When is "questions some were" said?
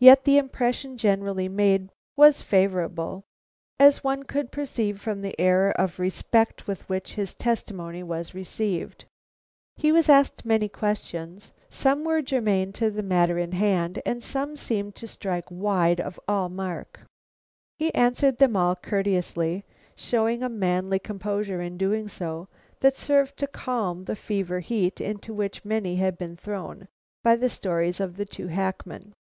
10.68-12.22